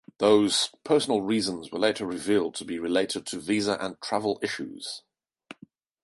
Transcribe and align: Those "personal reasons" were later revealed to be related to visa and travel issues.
Those 0.17 0.71
"personal 0.83 1.21
reasons" 1.21 1.71
were 1.71 1.77
later 1.77 2.07
revealed 2.07 2.55
to 2.55 2.65
be 2.65 2.79
related 2.79 3.23
to 3.27 3.39
visa 3.39 3.77
and 3.79 4.01
travel 4.01 4.39
issues. 4.41 5.03